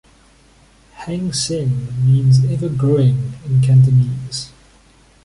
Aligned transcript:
Hang 0.93 1.31
Seng 1.31 1.89
means 2.07 2.43
"ever-growing" 2.49 3.33
in 3.45 3.61
Cantonese. 3.61 4.49